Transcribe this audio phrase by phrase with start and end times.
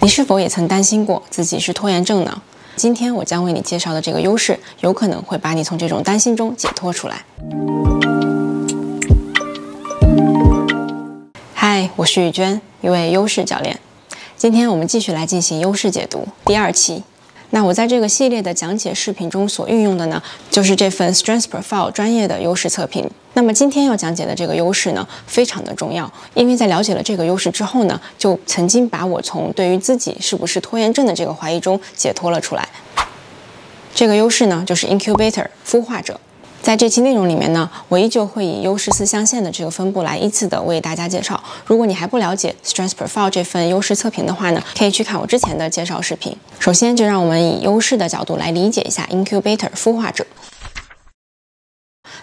[0.00, 2.40] 你是否也曾担心过自己是拖延症呢？
[2.76, 7.24] 今天我将为你介绍的这个优势，有可能会把你从这种担心中解脱出来。
[11.52, 13.80] 嗨，我是雨娟，一位优势教练。
[14.36, 17.02] 今天我们继续来进行优势解读第二期。
[17.50, 23.10] 那我在这个系列的讲解视频中所运用的呢，就是这份 Strength Profile 专业的优势测评。
[23.32, 32.68] 那么今天要讲解的这个优势呢，非常的重要，因为在了解了这个优势之后呢，就曾经把我从对于自己是不是拖延症的这个怀疑中解脱了出来。
[33.94, 36.20] 这个优势呢，就是 Incubator 孵化者。
[36.60, 41.42] 在这期内容里面呢，我依旧会以优势四象限的这个分布来依次的为大家介绍。
[41.64, 46.36] 如果你还不了解 Stress Profile 这份优势测评的话呢，可以去看我之前的介绍视频。
[46.58, 50.26] 首先，就让我们以优势的角度来理解一下 Incubator 孵化者。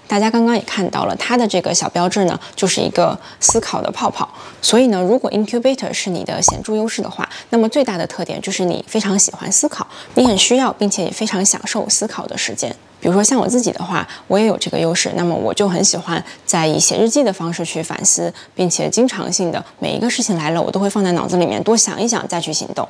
[0.08, 4.30] 大家刚刚也看到了，它的这个小标志呢，就是一个思考的泡泡。
[4.62, 12.76] 所以呢，如果 incubator 是你的显著优势的话，那么最大的特点就是你非常喜欢思考，你很需要并且也非常享受思考的时间。
[13.06, 22.88] 比如说像我自己的话，我也有这个优势，那么我就很喜欢在以写日记的方式去反思，并且经常性的每一个事情来了，我都会放在脑子里面多想一想再去行动。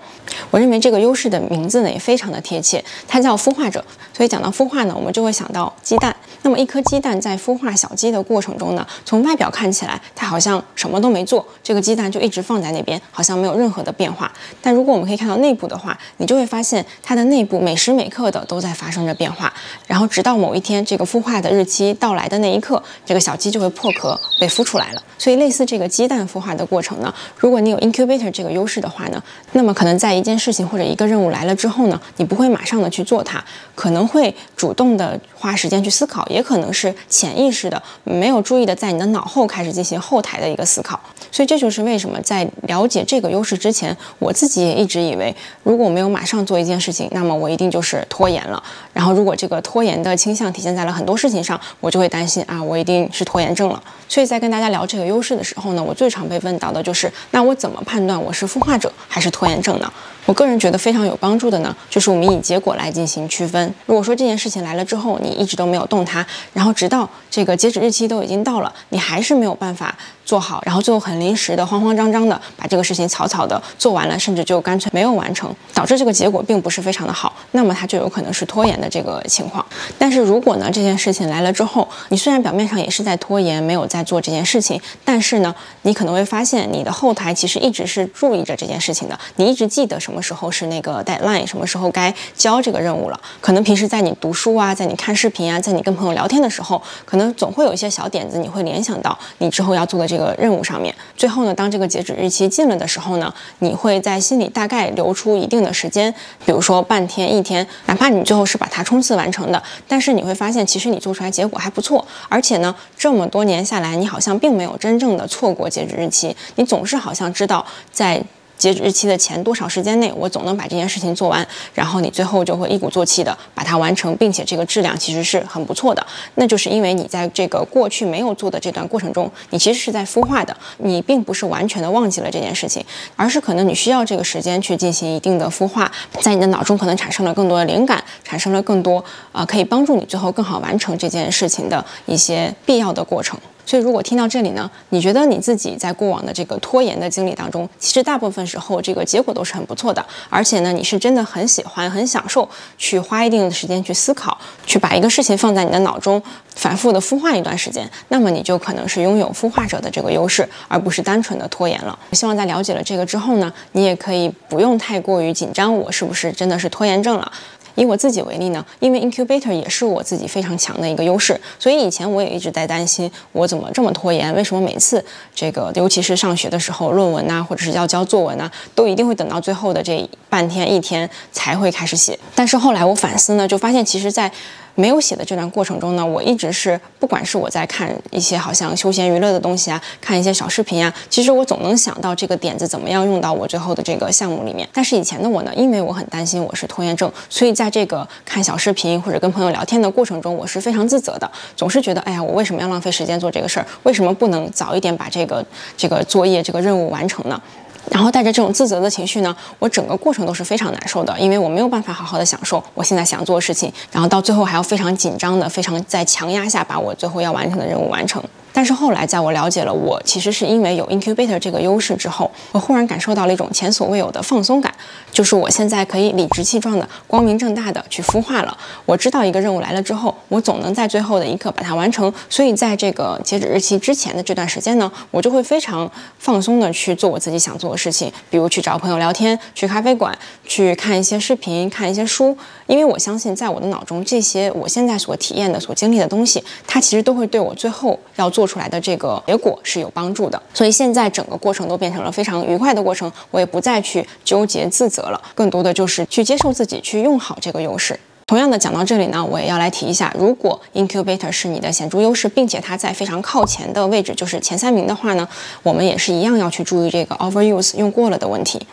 [0.52, 3.83] 我认为这个优势的名字呢也非常的贴切，它叫孵化者。
[4.13, 6.16] 所以讲到孵化呢，我们就会想到鸡蛋。
[6.43, 14.31] 那么一颗鸡蛋在孵化小鸡的过程中呢，从外表看起来它好像什么都没做，这个鸡蛋就一直放在那边，好像没有任何的变化。
[14.61, 19.53] 但如果我们可以看到内部的话，你就会发现它的内部每时每刻的都在发生着变化，
[19.86, 20.05] 然后。
[20.08, 25.02] 直到某一天，这个孵化的日期到来的那一刻，这个小鸡就会破壳被孵出来了。
[25.17, 41.00] 所以，类似这个鸡蛋孵化的过程呢，如果你有 incubator 这个优势的话呢，那么可能在一件事情或者一个任务来了之后呢，你不会马上的去做它，可能会主动的花时间去思考，也可能是潜意识的没有注意的在你的脑后开始进行后台的一个思考。
[41.31, 48.61] 所以这就是为什么在了解这个优势之前，我自己也一直以为，如果我没有马上做一件事情，那么我一定就是拖延了。
[48.94, 53.81] 然后，如果这个拖延的倾向体现在了很多事情上，我就会担心啊，我一定是拖延症了。
[54.08, 59.92] 所以在跟大家聊这个优势的时候呢，我最常被问到的就是，那我怎么判断我是孵化者还是拖延症呢？
[60.25, 63.73] 我个人觉得非常有帮助的呢，就是我们以结果来进行区分。
[63.86, 79.65] 如果说这件事情来了之后，你一直都没有动它，然后直到这个截止日期都已经到了，你还是没有办法做好，然后最后很临时的、慌慌张张的把这个事情草草的做完了，甚至就干脆没有完成，导致这个结果并不是非常的好，那么它就有可能是拖延的这个情况。
[79.97, 90.21] 但是如果呢，这件事情来了之后，你虽然表面上也是在拖延，没有在做这件事情，但是呢，你可能会发现你的后台其实一直是注意着这件事情的，你一直记得什么。
[90.25, 91.45] 时候是那个 deadline？
[91.45, 93.21] 什么时候该交这个任务了？
[93.39, 100.95] 可能平时在你读书啊，在你看视频啊，在你跟朋友聊天的时候，可能总会有一些小点子，你会联想到你之后要做的这这个任务上面。
[101.17, 106.14] 最后呢，当这个截止日期近了的时候呢，你会在心里大概留出一定的时间，
[106.45, 118.23] 比如说半天、一天，哪怕你最后是把它冲刺完成的，但是你会发现，其实你做出来结果还不错，而且呢，这么多年下来，你好像并没有真正的错过截止日期，你总是好像知道在。
[118.58, 126.05] 截止日期的前多少时间内，我总能把这件事情做完，然后你最后就会一鼓作气的把它完成，并且这个质量其实是很不错的。
[126.36, 132.83] 那就是因为你在这个过去没有做的这段过程中，你其实是在孵化的，你并不是完全的忘记了这件事情，
[133.15, 143.38] 而是可能你需要这个时间去进行一定的孵化，在你的脑中可能产生了更多的灵感，产生了更多啊可以帮助你最后更好完成这件事情的一些必要的过程。
[143.65, 156.21] 所以，如果听到这里呢，你觉得你自己在过往的这个拖延的经历当中，其实大部分时候这个结果都是很不错的，而且呢，你是真的很喜欢、很享受去花一定的时间去思考，去把一个事情放在你的脑中
[156.56, 161.97] 反复的孵化一段时间，那么你就可能是拥有孵化者的这个优势，而不是单纯的拖延了。
[162.12, 167.31] 希望在了解了这个之后呢，你也可以不用太过于紧张，我是不是真的是拖延症了？
[167.75, 174.33] 以我自己为例呢，因为 incubator 也是我自己非常强的一个优势，所以以前我也一直在担心，我怎么这么拖延？
[174.33, 175.03] 为什么每次
[175.33, 182.17] 这个，尤其是上学的时候，论文呐，或者是要交作文呐，都一定会等到最后的这半天一天才会开始写？
[182.33, 184.31] 但是后来我反思呢，就发现其实在
[184.75, 194.68] 没有写的这段过程中呢，我一直是，不管是我在看一些好像休闲娱乐的东西啊，看一些小视频啊，其实我总能想到这个点子怎么样用到我最后的这个项目里面。
[194.74, 203.66] 但是以前的我呢，因为我很担心我是拖延症，所以在这个看小视频或者跟朋友聊天的过程中，我是非常自责的，总是觉得，哎呀，我为什么要浪费时间做这个事儿？
[203.83, 205.45] 为什么不能早一点把这个
[205.77, 207.42] 这个作业这个任务完成呢？
[207.91, 218.21] 然后带着这种自责的情绪呢，我整个过程都是非常难受的，因为我没有办法好好的享受我现在想做的事情，然后到最后还要非常紧张的、非常在强压下把我最后要完成的任务完成。
[218.55, 224.73] 但是后来在我了解了我其实是因为有 incubator 这个优势之后，我忽然感受到了一种前所未有的放松感，
[225.11, 228.57] 就是我现在可以理直气壮的、光明正大的去孵化了。
[228.85, 232.11] 我知道一个任务来了之后，我总能在最后的一刻把它完成。
[232.29, 242.37] 所以在这个截止日期之前的这段时间呢，我就会非常放松的去做我自己想做的事情，比如去找朋友聊天，去咖啡馆，去看一些视频，看一些书。
[242.67, 250.42] 因为我相信，在我的脑中，这些我现在所体验的、所经历的东西，它其实都会对我最后要做出来的这个结果是有帮助的。
[250.53, 258.00] 所以现在整个过程都变成了非常愉快的过程，我也不再去纠结自责了，更多的就是去接受自己，去用好这个优势。
[258.27, 265.27] 同样的，讲到这里呢，我也要来提一下，如果 incubator 是你的显著优势，并且它在非常靠前的位置，就是前三名的话呢，
[265.62, 268.65] 我们也是一样要去注意这个 overuse 用过了的问题。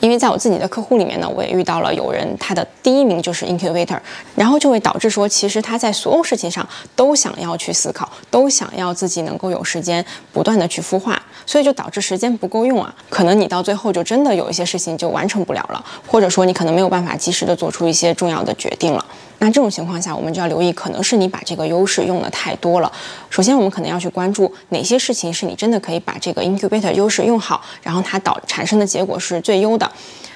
[0.00, 3.98] 因为在我自己的客户里面呢，我也遇到了有人他的第一名就是 incubator，
[4.34, 6.66] 然后就会导致说，其实他在所有事情上
[6.96, 12.94] 都想要去思考，都想要自己能够有时间不断的去孵化，所以就导致时间不够用啊。
[13.08, 19.04] 可能你到最后就真的有一些事情就完成不了了，或者说你可能没有办法及时的做出一些重要的决定了。
[19.40, 22.92] 那这种情况下，我们就要留意，可能是你把这个优势用的太多了。
[23.30, 29.90] 首先，我们可能要去关注哪些事情是你真的可以把这个 incubator 优势用好，然后它导产生的结果是最优的。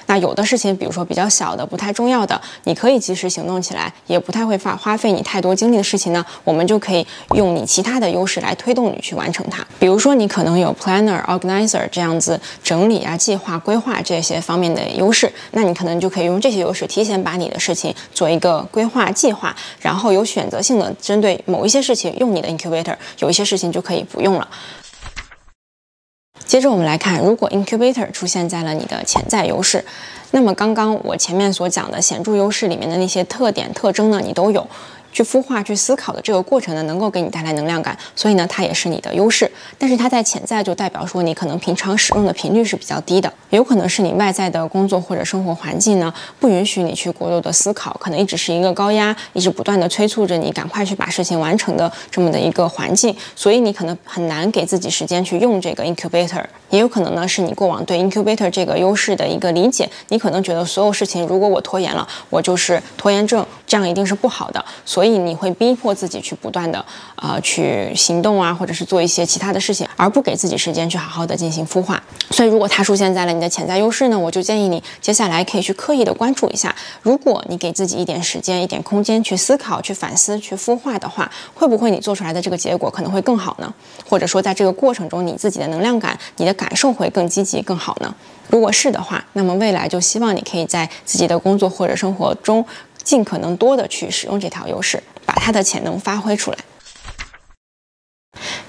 [0.07, 7.05] 那有的事情，比如说比较小的、不太重要的，你可以及时行动起来，也不太会花花费你太多精力的事情呢，我们就可以
[7.35, 9.65] 用你其他的优势来推动你去完成它。
[9.79, 24.47] 比如说，你可能有 planner、organizer 这样子整理啊、计划、规划这些方面的优势，那你可能就可以用这些优势提前把你的事情做一个规划计划，然后有选择性的针对某一些事情用你的 incubator，有一些事情就可以不用了。
[26.45, 29.83] 接着我们来看，如果 incubator 出现在了你的潜在优势，
[30.31, 34.67] 那么刚刚我前面所讲的显著优势里面的那些特点特征呢，你都有。
[35.15, 39.49] 去孵化、去思考的这个过程呢，能够给你带来能量感，所以呢，它也是你的优势。
[39.77, 56.43] 但是它在潜在就代表说，你可能平常使用的频率是比较低的，有可能是你外在的工作或者生活环境呢，不允许你去过多的思考，可能一直是一个高压，一直不断的催促着你赶快去把事情完成的这么的一个环境，所以你可能很难给自己时间去用这个 incubator。
[56.71, 65.15] 也有可能呢，是你过往对 incubator 这个优势的一个理解，你可能觉得所有事情如果我拖延了，我就是拖延症，这样一定是不好的，所以。
[65.25, 66.85] 你会逼迫自己去不断的
[67.15, 72.03] 呃去行动啊，或者是做一些其他的事情，而不给自己时间去好好的进行孵化。
[72.29, 76.75] 所以如果它出现在了你的潜在优势呢，我就建议你接下来可以去刻意的关注一下。
[77.01, 83.73] 如果你给自己一点时间、一点空间去思考、去反思、去孵化的话，会不会你做出来的这个结果可能会更好呢？
[84.07, 88.13] 或者说在这个过程中，你自己的能量感、你的感受会更积极、更好呢？
[88.49, 92.63] 如果是的话，那么未来就希望你可以在自己的工作或者生活中。
[93.05, 96.57] 尽可能多的去使用这条优势，把它的潜能发挥出来。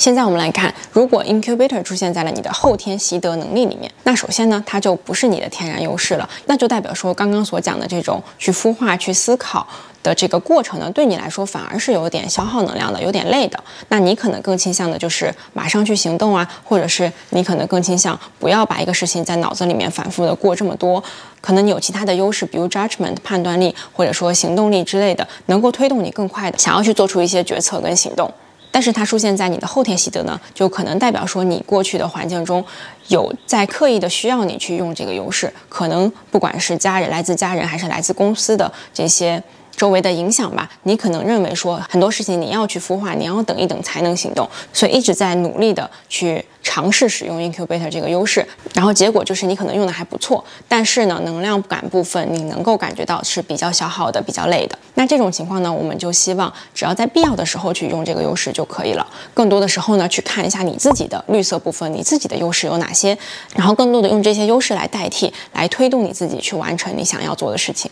[0.06, 9.66] 现在我们来看，如果 incubator 出现在了你的后天习得能力里面，那首先呢，它就不是你的天然优势了，那就代表说刚刚所讲的这种去孵化、去思考
[10.04, 13.58] 的这个过程呢，对你来说反而是有点消耗能量的，有点累的。
[13.88, 21.02] 那你可能更倾向的就是马上去行动啊，或者是你可能更倾向不要把一个事情在脑子里面反复的过这么多。
[21.40, 28.32] 可能你有其他的优势，比如 judgment 判断力，或者说行动力之类的，能够推动你更快的想要去做出一些决策跟行动。
[28.76, 32.62] 但是它出现在你的后天习得呢，就可能代表说你过去的环境中
[33.08, 39.42] 有在刻意的需要你去用这个优势，可能不管是家人来自家人，还是来自公司的这些。
[39.76, 54.78] 周围的影响吧，你可能认为说很多事情你要去孵化，你要等一等才能行动，所以一直在努力的去尝试使用 incubator 这个优势，然后结果就是你可能用的还不错，但是呢，能量感部分你能够感觉到是比较消耗的，比较累的。
[54.94, 59.06] 那这种情况呢，我们就希望只要在必要的时候去用这个优势就可以了。
[59.34, 63.16] 更多的时候呢，去看一下你自己的绿色部分，你自己的优势有哪些，
[63.54, 67.90] 然后更多的用这些优势来代替，来推动你自己去完成你想要做的事情。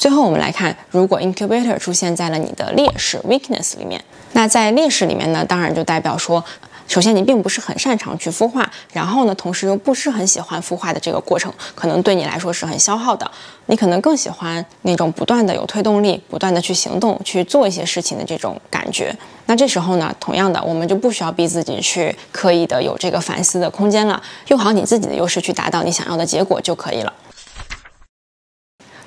[0.00, 4.02] 最后，我们来看，如果 incubator 出现在了你的劣势 weakness 里面，
[4.32, 6.42] 那在劣势里面呢，当然就代表说，
[6.88, 13.30] 首先你并不是很擅长去孵化，然后呢，同时又不是很喜欢孵化的这个过程，可能对你来说是很消耗的。
[13.66, 19.14] 你可能更喜欢那种不断的有推动力、不断的去行动、去做一些事情的这种感觉。
[19.44, 27.12] 那这时候呢，同样的，我们就不需要逼自己去刻意的有这个反思的空间了，用好你自己的优势去达到你想要的结果就可以了。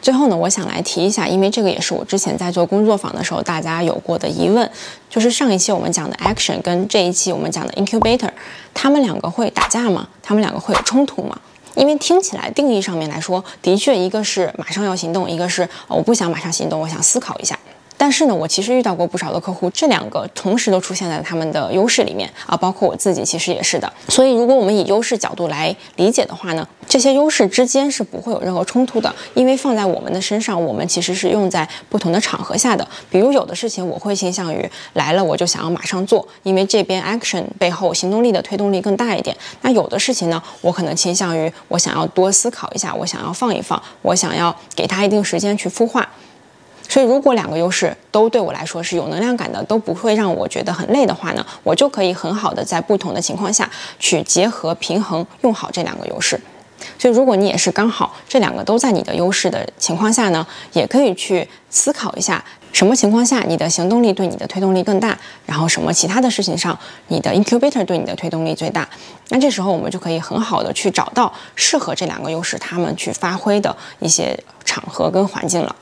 [0.04, 4.70] 最后呢，我想来提一下，因为这个也是我之前在做工作坊的时候大家有过的疑问，
[5.10, 8.30] 就是上一期我们讲的 action 跟这一期我们讲的 incubator，
[8.74, 10.06] 他们两个会打架吗？
[10.22, 11.40] 他们两个会有冲突吗？
[11.76, 17.58] 因为听起来定义上面来说，的确一个是马上要行动，一个是我不想马上行动，我想思考一下。
[18.04, 23.90] 但是呢，我其实遇到过不少的客户，这两个同时都出现在他们的优势里面啊，包括我自己其实也是的。
[24.10, 32.86] 所以，如果我们以优势角度来理解的话呢，这些优势之间是不会有任何冲突的，因为放在我们的身上，我们其实是用在不同的场合下的。
[33.10, 39.34] 比如有的事情我会倾向于来了我就想要马上做，因为这边 action 背后行动力的推动力更大一点。
[39.62, 46.06] 那有的事情呢，我可能倾向于我想要多思考一下，我想要放一放，我想要给他一定时间去孵化。
[46.88, 56.40] 所以，如果两个优势都对我来说是有能量感的，都不会让我觉得很累的话呢，我就可以很好的在不同的情况下去结合平衡，用好这两个优势。
[57.00, 68.88] 所以，如果你也是刚好这两个都在你的优势的情况下呢，也可以去思考一下，什么情况下你的行动力对你的推动力更大，然后什么其他的事情上你的 incubator 对你的推动力最大。
[69.30, 75.74] 那这时候我们就可以很好的去找到适合这两个优势他们去发挥的一些场合跟环境了。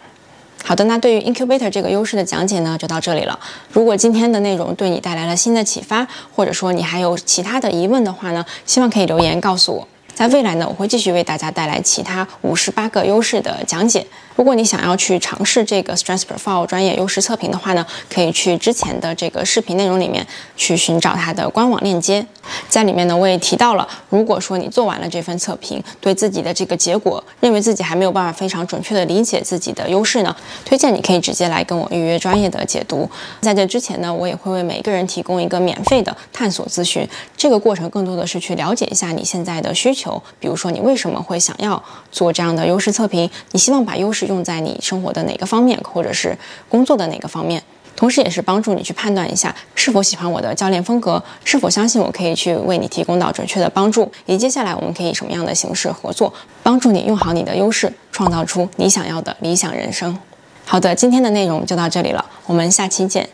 [0.64, 3.38] 好的，那对于 incubator 这个优势的讲解呢，就到这里了。
[3.72, 9.88] 如果今天的内容对你带来了新的启发，或者说你还有其他的疑问的话呢，希望可以留言告诉我。
[10.14, 14.06] 在未来呢，我会继续为大家带来其他五十八个优势的讲解。
[14.36, 20.26] 如果你想要去尝试这个 Strength Profile 专业优势测评的话呢，可以去之前的这个视频内容里面
[20.56, 22.26] 去寻找它的官网链接。
[22.70, 33.10] 在里面呢，我也提到了，如果说你做完了这份测评，对自己的这个结果认为自己还没有办法非常准确的理解自己的优势呢，推荐你可以直接来跟我预约专业的解读。
[33.42, 37.08] 在这之前呢，我也会为每一个人提供一个免费的探索咨询。
[37.36, 41.82] 这个过程更多的是去了解一下你现在的需求，比如说你为什么会想要
[42.12, 46.38] 做这样的优势测评，你希望把优势用在你生活的哪个方面，或者是
[46.70, 47.62] 工作的哪个方面。
[48.02, 60.18] 同时，也是帮助你去判断一下是否喜欢我的教练风格，是否相信我可以去为你提供到准确的帮助，以及接下来我们可以什么样的形式合作，帮助你用好你的优势，创造出你想要的理想人生。
[60.66, 63.30] 好的，今天的内容就到这里了，我们下期见。